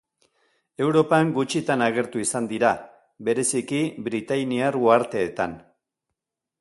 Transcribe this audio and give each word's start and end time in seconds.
Europan 0.85 1.33
gutxitan 1.35 1.83
agertu 1.87 2.23
izan 2.23 2.47
dira, 2.53 2.71
bereziki 3.29 3.83
Britainiar 4.09 4.79
uharteetan. 4.85 5.55